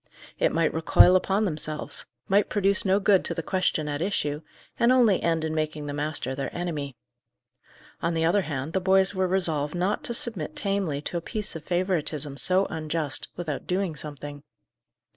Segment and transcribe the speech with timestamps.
[0.39, 4.41] It might recoil upon themselves; might produce no good to the question at issue,
[4.79, 6.97] and only end in making the master their enemy.
[8.01, 11.55] On the other hand, the boys were resolved not to submit tamely to a piece
[11.55, 14.41] of favouritism so unjust, without doing something.